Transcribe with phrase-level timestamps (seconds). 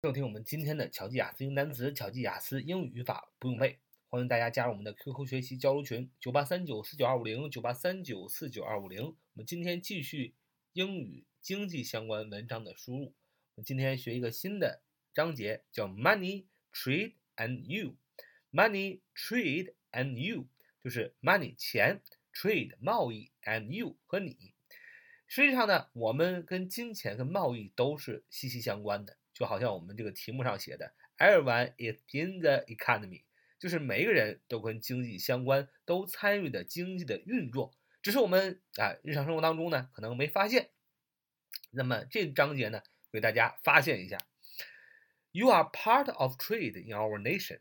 [0.00, 9.02] 收听我们今天的巧记雅思英单词、巧记雅思英语语法不用背，欢迎大家加入我们的 QQ 学习交流群：九八三九四九二五零九八三九四九二五零。
[9.06, 10.36] 我们今天继续
[10.72, 13.06] 英语经济相关文章的输入。
[13.56, 14.82] 我们今天学一个新的
[15.12, 17.96] 章节，叫 Money Trade and You。
[18.52, 20.46] Money Trade and You
[20.80, 22.02] 就是 money 钱
[22.32, 24.54] ，trade 贸易，and you 和你。
[25.26, 29.17] 实际上呢，我们跟金钱跟贸易都是息息相关的。
[29.38, 33.22] 就好像我们这个题目上写的，Everyone is in the economy，
[33.56, 40.70] 就是每一个人都跟经济相关，都参与的经济的运作，只是我们啊日常生活当中呢可能没发现。
[41.70, 42.82] 那么这章节呢，
[43.12, 44.18] 给大家发现一下
[45.30, 47.60] ：You are part of trade in our nation.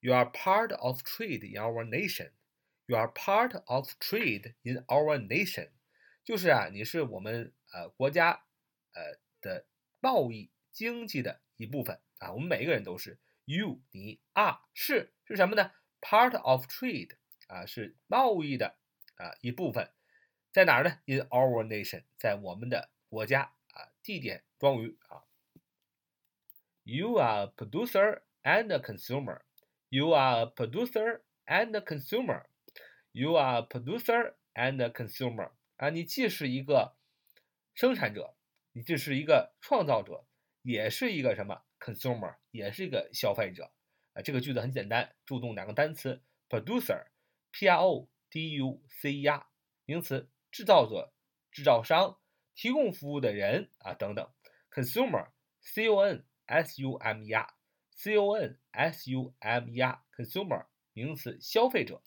[0.00, 2.32] You are part of trade in our nation.
[2.86, 5.68] You are part of trade in our nation.
[6.24, 8.44] 就是啊，你是我们呃国家
[8.94, 9.66] 呃的
[10.00, 10.50] 贸易。
[10.72, 13.18] 经济的一部分啊，我们每一个人都是。
[13.44, 17.16] You，你，are 是是什么呢？Part of trade
[17.48, 18.76] 啊，是贸易的
[19.16, 19.90] 啊一部分，
[20.52, 23.92] 在哪儿呢？In our nation，在我们的国家啊。
[24.02, 25.24] 地点状语啊。
[26.84, 29.42] You are a producer and a consumer.
[29.88, 32.46] You are a producer and a consumer.
[33.12, 35.50] You are a producer and a consumer.
[35.76, 36.96] 啊，你既是一个
[37.74, 38.36] 生产者，
[38.72, 40.24] 你既是一个创造者。
[40.62, 43.72] 也是一个什么 consumer，也是一个消费者
[44.14, 44.22] 啊。
[44.22, 49.46] 这个句子很简单，注重两个单词 producer，p r o d u c e r，
[49.84, 51.12] 名词，制造者、
[51.50, 52.18] 制造商、
[52.54, 54.30] 提供服务的人啊等等。
[54.70, 62.02] consumer，c o n s u m e r，c o n s u m e r，consumer，名词，消费者。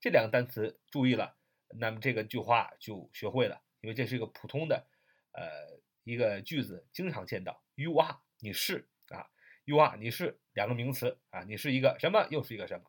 [0.00, 1.38] 这两个单词注意了，
[1.78, 4.86] 那么这个句话就学会了，因为这是一个普通的，
[5.32, 5.82] 呃。
[6.04, 9.26] 一个句子经常见到，you are 你是啊
[9.64, 12.84] ，you are 你是两个名词啊，你是一个什么又是一个什么，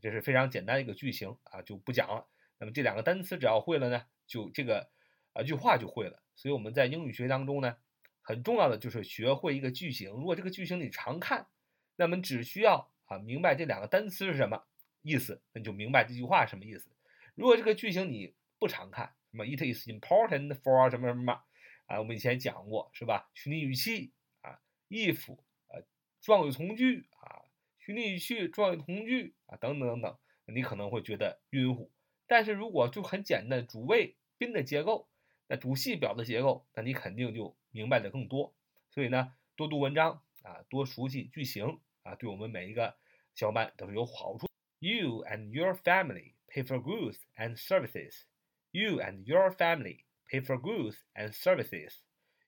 [0.00, 2.28] 这是非常简单一个句型啊，就不讲了。
[2.58, 4.88] 那么这两个单词只要会了呢，就这个
[5.32, 6.22] 啊句话就会了。
[6.36, 7.76] 所以我们在英语学当中呢，
[8.22, 10.10] 很重要的就是学会一个句型。
[10.12, 11.48] 如果这个句型你常看，
[11.96, 14.64] 那么只需要啊明白这两个单词是什么
[15.02, 16.88] 意思，那你就明白这句话什么意思。
[17.34, 21.42] 如果这个句型你不常看，什么 it is important for 什么什么。
[21.86, 23.30] 啊，我们以前讲过是吧？
[23.34, 25.34] 虚拟语气啊，if
[25.68, 25.82] 啊，
[26.20, 27.44] 状语从句啊，
[27.78, 31.90] 虚拟语气、状语从句啊，等等等等，你可能会觉得晕乎。
[32.26, 35.08] 但是如果就很简单，主谓宾的结构，
[35.46, 38.54] 那主系表的结构，那你肯定就明白的更多。
[38.90, 42.96] 所以呢，多读文章啊，多熟悉句型啊，对我们每一个
[43.34, 44.46] 小伙伴都是有好处。
[44.78, 48.22] You and your family pay for goods and services.
[48.70, 50.04] You and your family.
[50.29, 51.99] pay for goods and services.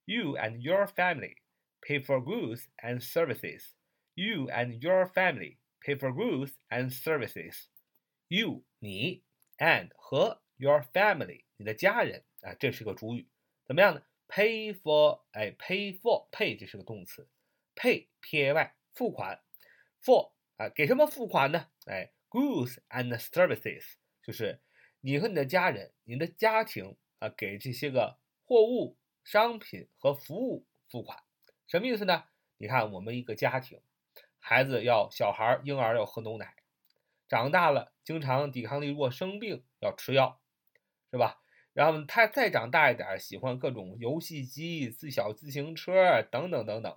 [0.06, 1.38] You and your family
[1.82, 3.76] pay for goods and services.
[4.16, 7.68] You and your family pay for goods and services.
[8.28, 9.24] You 你
[9.58, 13.28] and 和 your family 你的家人啊，这是个主语，
[13.66, 14.04] 怎么样呢？
[14.28, 17.28] Pay for 哎，pay for pay 这是个动词，
[17.76, 19.42] pay p a y 付款，
[20.04, 21.68] for 啊给什么付款呢？
[21.86, 23.84] 哎，goods and services
[24.24, 24.60] 就是
[25.02, 26.96] 你和你的家人，你的家庭
[27.31, 31.19] 给这些个货物、商品和服务付款，
[31.67, 32.25] 什么意思呢？
[32.59, 33.81] 你看，我们一个家庭，
[34.39, 36.55] 孩子要小孩婴儿要喝牛奶，
[37.29, 40.41] 长大了经常抵抗力弱，生病要吃药，
[41.11, 41.43] 是吧？
[41.73, 46.97] 然后他再长大一点，喜欢各种游戏机、自小自行车等等等等，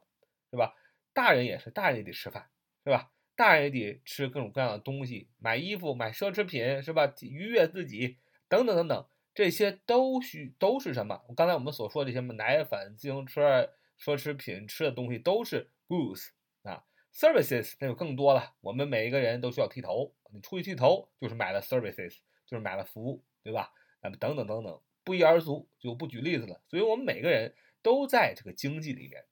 [0.51, 0.75] 是吧？
[1.11, 2.49] 大人也是，大人也得吃饭，
[2.85, 3.11] 是吧？
[3.35, 7.13] 大人也得吃各种各样的东西，买衣服、买奢侈品，是吧？
[7.21, 9.05] 愉悦自己，等等等等。
[9.33, 11.21] 这些都需都是什么？
[11.35, 16.29] 刚才我们所说的这些什么奶粉、自行车、奢侈品、吃的东西都是 goods
[16.63, 16.83] 啊。
[17.13, 18.53] services 那就更多了。
[18.61, 23.71] 我们每一个人都需要剃头，你出去剃头就是买了 services，就是买了服务，对吧？
[24.01, 26.61] 那么等等等等，不一而足，就不举例子了。
[26.69, 29.25] 所以我们每个人都在这个经济里面。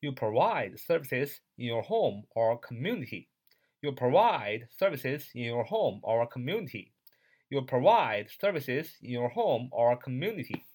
[0.00, 3.28] You provide services in your home or community.
[3.80, 6.91] You provide services in your home or community.
[7.51, 10.65] You provide services in your home or community.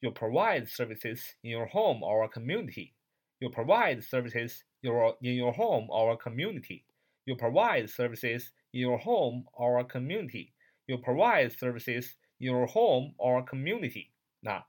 [0.00, 2.94] You provide services in your home or community.
[3.40, 6.84] You provide services your, in your home or community.
[7.26, 10.52] You provide services in your home or community.
[10.86, 14.10] You provide services in your home or community.
[14.40, 14.66] 那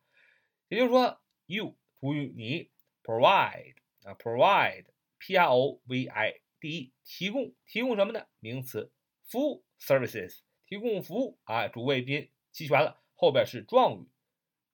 [0.70, 2.70] 也就是说，you 主语你
[3.04, 4.86] provide 啊 provide
[5.20, 8.26] p r o v i d 提供提供什么呢？
[8.40, 8.92] 名词
[9.24, 10.40] 服务 services
[10.71, 14.09] 提供服务啊，主谓宾齐全了，后边是状语，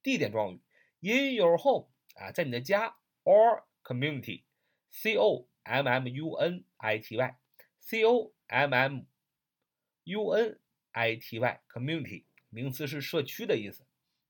[0.03, 0.61] 地点状语。
[0.99, 4.43] In your home 啊，在你的家，or community
[4.91, 9.07] c o m m u n i t y，c o m m
[10.03, 10.59] u n
[10.91, 13.83] i t y，community 名词是社区的意思。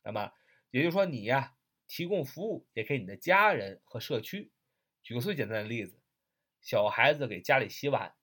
[0.03, 0.31] 那么
[0.71, 4.53] 也就是说，你呀提供服务也给你的家人和社区。
[5.03, 5.99] 举个最简单的例子，
[6.61, 8.15] 小孩子给家里洗碗，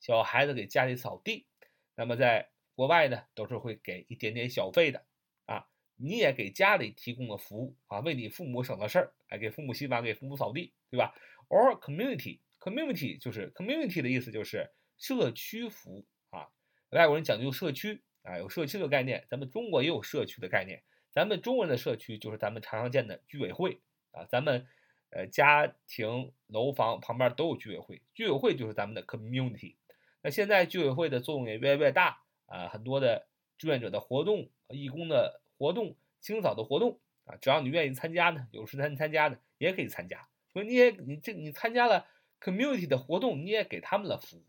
[0.00, 1.46] 小孩子给家里扫地，
[1.94, 5.04] 那么在国外呢都是会给一点点小费的
[5.44, 5.66] 啊。
[5.96, 11.14] 你也给家里提供了服务啊，为你父母省了事儿，哎，给父母洗碗，给父母扫地，对吧
[11.50, 16.48] ？Or community，community 就是 community 的意思，就是社区服务啊。
[16.88, 20.82] 外国人讲究社区啊，有社区的概念，咱们中国也有社区的概念。
[21.12, 23.82] 咱们中文的社区就是咱们常常见的居委会
[24.12, 24.66] 啊，咱们
[25.10, 29.76] 呃家庭楼房旁边都有居委会，居委会就是咱们的 community。
[30.22, 40.27] 那现在居委会的作用也越来越大啊，很多的志愿者的活动、义工的活动、清扫的活动啊，只要你愿意参加呢，有时间参加的也可以参加。
[40.53, 42.07] 所以你也你这你参加了
[42.39, 44.43] community 的活动，你也给他们了服务。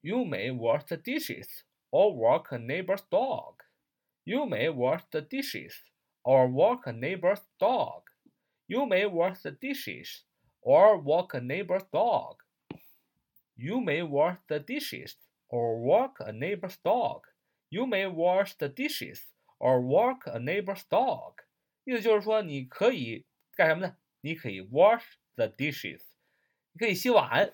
[0.00, 1.60] You may wash the dishes
[1.90, 3.56] or walk a neighbor's dog.
[4.24, 5.74] You may wash the dishes
[6.22, 8.04] or walk a neighbor's dog.
[8.66, 10.22] You may wash the dishes
[10.60, 12.38] or walk a neighbor's dog.
[13.54, 15.16] You may wash the dishes
[15.49, 17.21] or walk a neighbor's dog.
[17.69, 19.21] You may wash the dishes
[19.59, 21.35] or walk a neighbor's dog.
[21.83, 23.97] 意思就是说，你可以干什么呢？
[24.21, 25.03] 你可以 wash
[25.35, 26.01] the dishes，
[26.73, 27.53] 你可以洗碗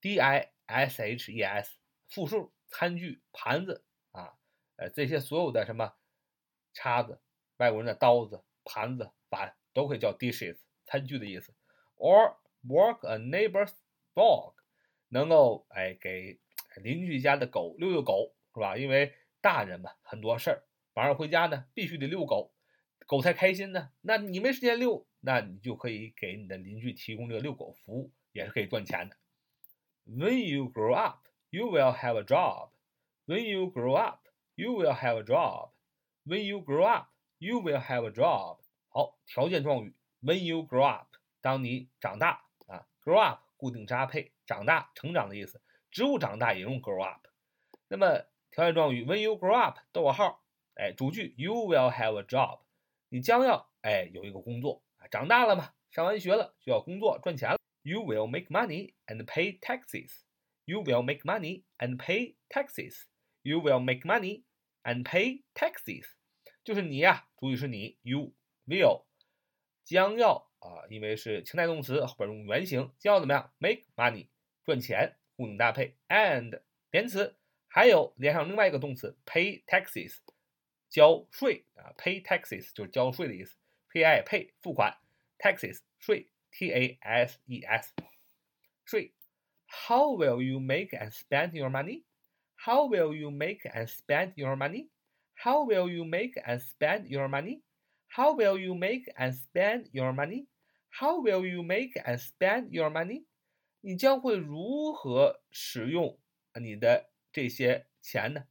[0.00, 1.76] ，d i s h e s，
[2.08, 4.38] 复数，餐具、盘子啊
[4.76, 5.94] 呃，这些所有的什么
[6.72, 7.20] 叉子，
[7.56, 11.52] 外国人的刀子、盘子、碗都可以叫 dishes，餐具的意思。
[11.96, 13.72] Or walk a neighbor's
[14.14, 14.54] dog，
[15.08, 16.38] 能够哎给
[16.78, 18.76] 邻居家的狗遛遛狗，是吧？
[18.76, 20.62] 因为大人嘛，很多事儿，
[20.94, 22.52] 晚上回家呢必须得遛狗，
[23.06, 23.90] 狗才开心呢。
[24.00, 29.16] 那你没时间遛，那你就可以给你的邻居提供这个遛狗服务，也是可以赚钱的。
[30.06, 32.70] When you grow up, you will have a job.
[33.26, 34.20] When you grow up.
[34.60, 35.70] You will have a job
[36.26, 37.10] when you grow up.
[37.38, 38.58] You will have a job.
[38.88, 41.06] 好，条件状语 when you grow up，
[41.40, 45.62] 当你长大啊，grow up 固定搭配，长大、成长的意思。
[45.98, 47.26] 植物长大也用 grow up。
[47.88, 50.44] 那么条件状语 when you grow up，逗号，
[50.76, 52.60] 哎，主句 you will have a job，
[53.08, 57.58] 你将要哎有一个工作啊，长大了嘛，上完学了就要工作赚钱了。
[57.82, 60.20] You will make money and pay taxes.
[60.66, 63.06] You will make money and pay taxes.
[63.42, 64.44] You will make money
[64.84, 66.04] And pay taxes，
[66.64, 68.32] 就是你呀，主语是你，you
[68.66, 69.04] will，
[69.84, 74.28] 将要啊，因为是情态动词，后边用原形，将要怎么样？make money，
[74.64, 76.61] 赚钱，固定搭配，and
[76.91, 77.35] 连词，
[77.67, 80.17] 还有连上另外一个动词，pay taxes，
[80.89, 83.57] 交税啊，pay taxes 就是交税的意思，
[83.91, 84.95] pay pay 付款，
[85.39, 87.93] taxes 税，t a s e s
[88.85, 89.13] 税。
[89.65, 94.89] How will you make and spend your money？How will you make and spend your money?
[95.35, 97.61] How will you make and spend your money?
[98.07, 100.45] How will you make and spend your money?
[100.91, 103.25] How will you make and spend your money?
[103.81, 106.19] 你将会如何使用
[106.59, 108.45] 你的这些钱呢？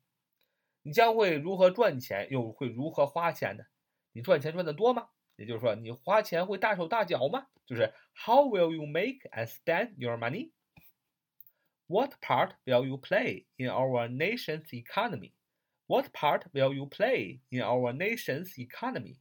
[0.82, 3.64] 你将会如何赚钱，又会如何花钱呢？
[4.12, 5.08] 你赚钱赚得多吗？
[5.36, 7.46] 也就是说，你花钱会大手大脚吗？
[7.64, 10.50] 就是 How will you make and spend your money?
[11.86, 15.32] What part will you play in our nation's economy?
[15.86, 19.16] What part will you play in our nation's economy?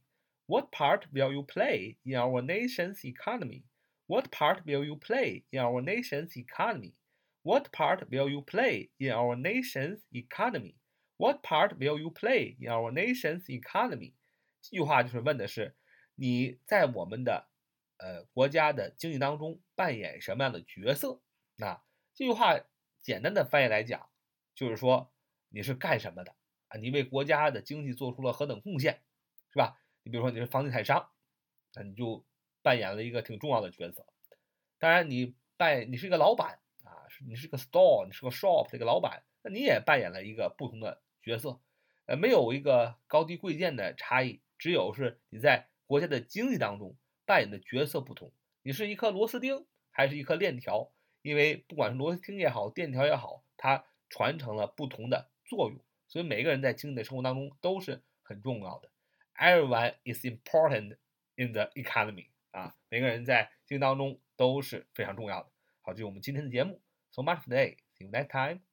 [0.46, 3.64] What part will you play in our nation's economy?
[4.07, 6.95] What part will you play in our nation's economy?
[7.43, 10.75] What part will you play in our nation's economy?
[11.17, 14.13] What part will you play in our nation's economy?
[14.61, 15.75] 这句话就是问的是
[16.15, 17.49] 你在我们的
[17.97, 21.21] 呃国家的经济当中扮演什么样的角色？
[21.57, 21.83] 那
[22.13, 22.57] 这句话
[23.01, 24.09] 简单的翻译来讲，
[24.55, 25.13] 就是说
[25.49, 26.33] 你是干什么的
[26.69, 26.77] 啊？
[26.77, 29.01] 你为国家的经济做出了何等贡献，
[29.51, 29.81] 是吧？
[30.03, 31.09] 你比如说你是房地产商，
[31.75, 32.25] 那你就
[32.67, 34.05] 扮演了一个挺重要的角色。
[34.77, 41.61] 当然，你扮你是一个老板啊，你是个 store，你是个 shop 这个老板，那你也扮演了一个不同的角色。
[42.07, 48.33] 呃，没有一个高低贵贱的差异，只有是你在国家的经济当中扮演的角色不同。
[48.63, 50.91] 你是一颗螺丝钉，还是一颗链条？
[51.21, 58.89] 因为不管是螺丝钉也好，链条也好，它传承了不同的作用，所以每个人在经济的生活当中都是很重要的。
[59.35, 60.97] Everyone is important
[61.35, 65.49] in the economy 啊，每个人在经营当中都是非常重要的。
[65.81, 66.81] 好，这是我们今天的节目。
[67.11, 67.77] So much today.
[67.97, 68.66] See you next time.